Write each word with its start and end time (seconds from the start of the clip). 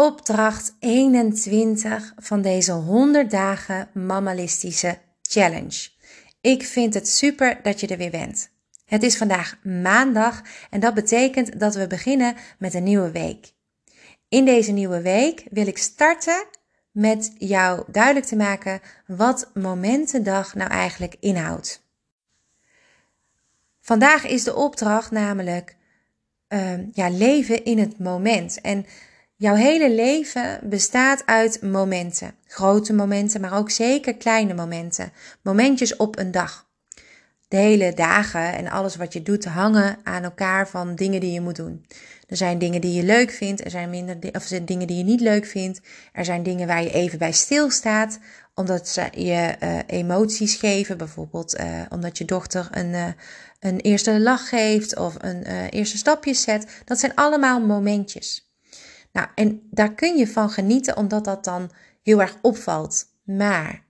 opdracht 0.00 0.76
21 0.78 2.12
van 2.16 2.42
deze 2.42 2.72
100 2.72 3.30
dagen 3.30 3.88
mammalistische 3.94 4.98
challenge. 5.22 5.88
Ik 6.40 6.62
vind 6.62 6.94
het 6.94 7.08
super 7.08 7.62
dat 7.62 7.80
je 7.80 7.86
er 7.86 7.96
weer 7.96 8.10
bent. 8.10 8.50
Het 8.84 9.02
is 9.02 9.16
vandaag 9.16 9.58
maandag 9.62 10.42
en 10.70 10.80
dat 10.80 10.94
betekent 10.94 11.60
dat 11.60 11.74
we 11.74 11.86
beginnen 11.86 12.34
met 12.58 12.74
een 12.74 12.82
nieuwe 12.82 13.10
week. 13.10 13.52
In 14.28 14.44
deze 14.44 14.72
nieuwe 14.72 15.02
week 15.02 15.44
wil 15.50 15.66
ik 15.66 15.78
starten 15.78 16.46
met 16.90 17.32
jou 17.38 17.82
duidelijk 17.86 18.26
te 18.26 18.36
maken 18.36 18.80
wat 19.06 19.50
Momentendag 19.54 20.54
nou 20.54 20.70
eigenlijk 20.70 21.16
inhoudt. 21.20 21.82
Vandaag 23.80 24.26
is 24.26 24.44
de 24.44 24.54
opdracht 24.54 25.10
namelijk 25.10 25.76
uh, 26.48 26.92
ja, 26.92 27.08
leven 27.10 27.64
in 27.64 27.78
het 27.78 27.98
moment. 27.98 28.60
En 28.60 28.86
jouw 29.38 29.54
hele 29.54 29.90
leven 29.90 30.60
bestaat 30.62 31.22
uit 31.26 31.62
momenten. 31.62 32.34
Grote 32.46 32.92
momenten, 32.92 33.40
maar 33.40 33.58
ook 33.58 33.70
zeker 33.70 34.16
kleine 34.16 34.54
momenten. 34.54 35.12
Momentjes 35.42 35.96
op 35.96 36.18
een 36.18 36.30
dag. 36.30 36.66
De 37.48 37.56
hele 37.56 37.92
dagen 37.94 38.54
en 38.54 38.68
alles 38.68 38.96
wat 38.96 39.12
je 39.12 39.22
doet 39.22 39.44
hangen 39.44 39.98
aan 40.02 40.22
elkaar 40.22 40.68
van 40.68 40.94
dingen 40.94 41.20
die 41.20 41.32
je 41.32 41.40
moet 41.40 41.56
doen. 41.56 41.86
Er 42.26 42.36
zijn 42.36 42.58
dingen 42.58 42.80
die 42.80 42.92
je 42.92 43.02
leuk 43.02 43.30
vindt, 43.30 43.64
er 43.64 43.70
zijn, 43.70 43.90
minder, 43.90 44.16
of 44.16 44.42
er 44.42 44.48
zijn 44.48 44.64
dingen 44.64 44.86
die 44.86 44.96
je 44.96 45.04
niet 45.04 45.20
leuk 45.20 45.46
vindt. 45.46 45.80
Er 46.12 46.24
zijn 46.24 46.42
dingen 46.42 46.66
waar 46.66 46.82
je 46.82 46.92
even 46.92 47.18
bij 47.18 47.32
stilstaat, 47.32 48.18
omdat 48.54 48.88
ze 48.88 49.08
je 49.12 49.56
uh, 49.62 49.78
emoties 49.86 50.54
geven. 50.54 50.98
Bijvoorbeeld 50.98 51.60
uh, 51.60 51.82
omdat 51.88 52.18
je 52.18 52.24
dochter 52.24 52.68
een, 52.70 52.92
uh, 52.92 53.06
een 53.60 53.80
eerste 53.80 54.20
lach 54.20 54.48
geeft 54.48 54.96
of 54.96 55.14
een 55.18 55.68
eerste 55.70 55.96
stapje 55.96 56.34
zet. 56.34 56.66
Dat 56.84 56.98
zijn 56.98 57.14
allemaal 57.14 57.60
momentjes. 57.60 58.47
Nou, 59.18 59.30
en 59.34 59.68
daar 59.70 59.94
kun 59.94 60.16
je 60.16 60.28
van 60.28 60.50
genieten, 60.50 60.96
omdat 60.96 61.24
dat 61.24 61.44
dan 61.44 61.70
heel 62.02 62.20
erg 62.20 62.38
opvalt. 62.42 63.06
Maar 63.24 63.84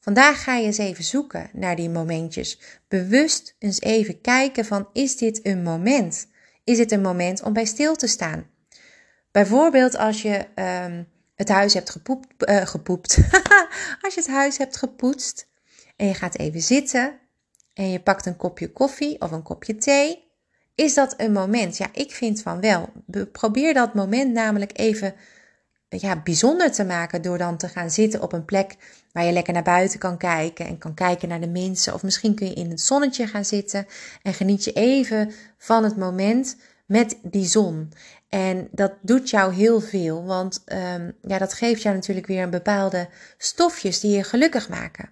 vandaag 0.00 0.42
ga 0.42 0.54
je 0.54 0.66
eens 0.66 0.78
even 0.78 1.04
zoeken 1.04 1.50
naar 1.52 1.76
die 1.76 1.90
momentjes. 1.90 2.60
Bewust 2.88 3.54
eens 3.58 3.80
even 3.80 4.20
kijken 4.20 4.64
van, 4.64 4.88
is 4.92 5.16
dit 5.16 5.46
een 5.46 5.62
moment? 5.62 6.26
Is 6.64 6.76
dit 6.76 6.92
een 6.92 7.00
moment 7.00 7.42
om 7.42 7.52
bij 7.52 7.64
stil 7.64 7.96
te 7.96 8.06
staan? 8.06 8.46
Bijvoorbeeld 9.30 9.96
als 9.96 10.22
je 10.22 10.46
um, 10.84 11.08
het 11.34 11.48
huis 11.48 11.74
hebt 11.74 11.90
gepoept, 11.90 12.48
uh, 12.50 12.66
gepoept. 12.66 13.18
als 14.02 14.14
je 14.14 14.20
het 14.20 14.30
huis 14.30 14.58
hebt 14.58 14.76
gepoetst 14.76 15.48
en 15.96 16.06
je 16.06 16.14
gaat 16.14 16.38
even 16.38 16.62
zitten 16.62 17.18
en 17.74 17.90
je 17.90 18.00
pakt 18.00 18.26
een 18.26 18.36
kopje 18.36 18.72
koffie 18.72 19.20
of 19.20 19.30
een 19.30 19.42
kopje 19.42 19.76
thee. 19.76 20.27
Is 20.78 20.94
dat 20.94 21.14
een 21.16 21.32
moment? 21.32 21.76
Ja, 21.76 21.86
ik 21.92 22.12
vind 22.12 22.42
van 22.42 22.60
wel. 22.60 22.88
Probeer 23.32 23.74
dat 23.74 23.94
moment 23.94 24.32
namelijk 24.32 24.78
even 24.78 25.14
ja, 25.88 26.22
bijzonder 26.22 26.72
te 26.72 26.84
maken 26.84 27.22
door 27.22 27.38
dan 27.38 27.56
te 27.56 27.68
gaan 27.68 27.90
zitten 27.90 28.22
op 28.22 28.32
een 28.32 28.44
plek 28.44 28.76
waar 29.12 29.24
je 29.24 29.32
lekker 29.32 29.52
naar 29.52 29.62
buiten 29.62 29.98
kan 29.98 30.16
kijken 30.16 30.66
en 30.66 30.78
kan 30.78 30.94
kijken 30.94 31.28
naar 31.28 31.40
de 31.40 31.48
mensen. 31.48 31.94
Of 31.94 32.02
misschien 32.02 32.34
kun 32.34 32.46
je 32.46 32.54
in 32.54 32.70
het 32.70 32.80
zonnetje 32.80 33.26
gaan 33.26 33.44
zitten 33.44 33.86
en 34.22 34.34
geniet 34.34 34.64
je 34.64 34.72
even 34.72 35.32
van 35.56 35.84
het 35.84 35.96
moment 35.96 36.56
met 36.86 37.18
die 37.22 37.46
zon. 37.46 37.92
En 38.28 38.68
dat 38.70 38.92
doet 39.02 39.30
jou 39.30 39.54
heel 39.54 39.80
veel, 39.80 40.24
want 40.24 40.62
um, 40.66 41.16
ja, 41.22 41.38
dat 41.38 41.52
geeft 41.52 41.82
jou 41.82 41.94
natuurlijk 41.94 42.26
weer 42.26 42.42
een 42.42 42.50
bepaalde 42.50 43.08
stofjes 43.38 44.00
die 44.00 44.16
je 44.16 44.24
gelukkig 44.24 44.68
maken. 44.68 45.10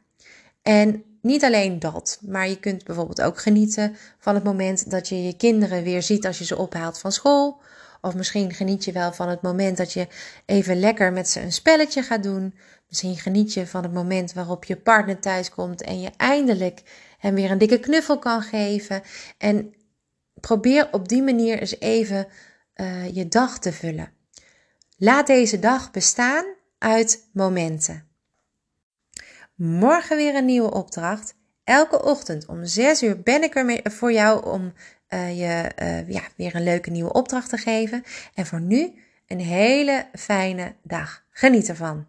En 0.62 1.05
niet 1.27 1.44
alleen 1.44 1.78
dat, 1.78 2.19
maar 2.20 2.48
je 2.48 2.60
kunt 2.60 2.84
bijvoorbeeld 2.84 3.22
ook 3.22 3.41
genieten 3.41 3.96
van 4.19 4.34
het 4.34 4.44
moment 4.44 4.91
dat 4.91 5.08
je 5.08 5.22
je 5.22 5.36
kinderen 5.36 5.83
weer 5.83 6.02
ziet 6.02 6.27
als 6.27 6.38
je 6.38 6.44
ze 6.44 6.56
ophaalt 6.56 6.98
van 6.98 7.12
school. 7.12 7.60
Of 8.00 8.14
misschien 8.14 8.52
geniet 8.52 8.84
je 8.84 8.92
wel 8.92 9.12
van 9.12 9.28
het 9.28 9.42
moment 9.42 9.77
dat 9.77 9.92
je 9.92 10.08
even 10.46 10.78
lekker 10.78 11.12
met 11.12 11.28
ze 11.28 11.41
een 11.41 11.52
spelletje 11.52 12.02
gaat 12.02 12.22
doen. 12.22 12.55
Misschien 12.88 13.16
geniet 13.16 13.52
je 13.52 13.66
van 13.66 13.83
het 13.83 13.92
moment 13.92 14.33
waarop 14.33 14.64
je 14.64 14.77
partner 14.77 15.20
thuis 15.20 15.50
komt 15.50 15.83
en 15.83 16.00
je 16.00 16.10
eindelijk 16.16 16.83
hem 17.18 17.34
weer 17.34 17.51
een 17.51 17.58
dikke 17.58 17.80
knuffel 17.80 18.18
kan 18.18 18.42
geven. 18.42 19.02
En 19.39 19.74
probeer 20.40 20.89
op 20.90 21.08
die 21.08 21.22
manier 21.22 21.58
eens 21.58 21.80
even 21.80 22.27
uh, 22.77 23.14
je 23.14 23.28
dag 23.28 23.58
te 23.58 23.72
vullen. 23.72 24.12
Laat 24.96 25.27
deze 25.27 25.58
dag 25.58 25.90
bestaan 25.90 26.45
uit 26.78 27.28
momenten. 27.33 28.15
Morgen 29.56 30.17
weer 30.17 30.34
een 30.34 30.44
nieuwe 30.44 30.70
opdracht. 30.70 31.34
Elke 31.64 32.02
ochtend 32.02 32.46
om 32.46 32.64
6 32.64 33.02
uur 33.02 33.20
ben 33.20 33.42
ik 33.42 33.55
er 33.55 33.92
voor 33.92 34.12
jou 34.12 34.44
om 34.46 34.72
uh, 35.08 35.39
je 35.39 35.70
uh, 35.83 36.08
ja, 36.08 36.22
weer 36.36 36.55
een 36.55 36.62
leuke 36.62 36.90
nieuwe 36.90 37.12
opdracht 37.12 37.48
te 37.48 37.56
geven. 37.56 38.02
En 38.34 38.46
voor 38.46 38.61
nu 38.61 38.95
een 39.27 39.40
hele 39.40 40.06
fijne 40.12 40.74
dag. 40.83 41.24
Geniet 41.30 41.68
ervan. 41.68 42.06